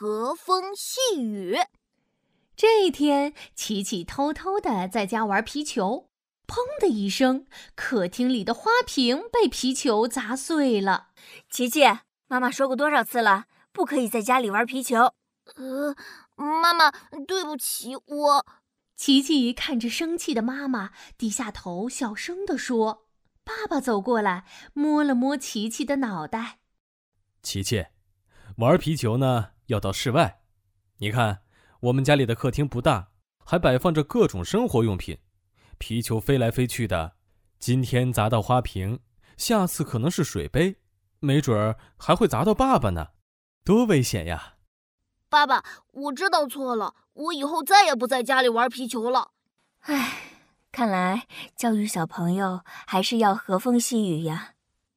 [0.00, 1.56] 和风细雨。
[2.54, 6.08] 这一天，琪琪偷偷的在家玩皮球，
[6.46, 11.08] 砰的一声，客厅里的花瓶被皮球砸碎了。
[11.50, 11.80] 琪琪，
[12.28, 15.14] 妈妈说过多少次了，不可以在家里玩皮球。
[15.56, 15.96] 呃，
[16.36, 16.92] 妈妈，
[17.26, 18.46] 对不起，我。
[18.94, 23.08] 琪琪看着生气的妈妈，低下头，小声地说
[23.42, 24.44] ：“爸爸走过来，
[24.74, 26.60] 摸了摸琪琪的脑袋。
[27.42, 27.86] 琪琪，
[28.58, 30.42] 玩皮球呢，要到室外。
[30.98, 31.42] 你看，
[31.80, 33.08] 我们家里的客厅不大，
[33.44, 35.18] 还摆放着各种生活用品。
[35.78, 37.14] 皮球飞来飞去的，
[37.58, 39.00] 今天砸到花瓶，
[39.36, 40.80] 下次可能是水杯，
[41.20, 43.10] 没准儿还会砸到爸爸呢，
[43.64, 44.56] 多危险呀！”
[45.30, 49.32] 爸爸，我知道错了，我以后再也不在家里玩皮球了。
[49.80, 50.22] 唉，
[50.72, 54.54] 看来教育小朋友还是要和风细雨呀。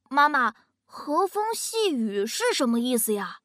[0.10, 3.40] 妈妈，和风细雨是什么意思呀？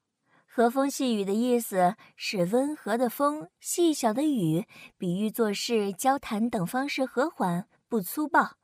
[0.57, 8.57] 和风细雨的意思是温和的风，细小的雨，比喻做事、交谈等方式和缓，不粗暴。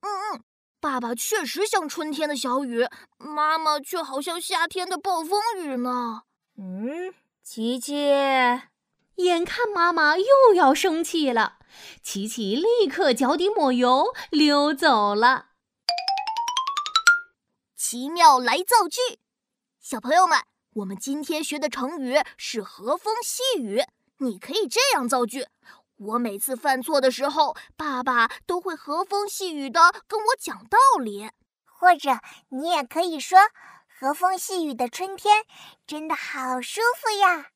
[0.00, 0.42] 嗯嗯，
[0.80, 2.84] 爸爸确实像春天的小雨，
[3.16, 6.22] 妈妈却好像夏天的暴风雨呢。
[6.58, 7.14] 嗯。
[7.44, 7.94] 琪琪，
[9.14, 11.58] 眼看妈妈又要生气了，
[12.02, 15.50] 琪琪立刻脚底抹油溜走了。
[17.76, 19.20] 奇妙来造句，
[19.80, 20.36] 小朋友们，
[20.74, 23.82] 我们今天学的成语是和风细雨。
[24.18, 25.46] 你可以这样造句：
[25.96, 31.30] 我每次犯错的时候，爸爸都会和风细雨的跟我讲道理。
[31.64, 33.38] 或者你也可以说。
[34.00, 35.44] 和风细雨的春天，
[35.86, 37.50] 真的好舒服呀。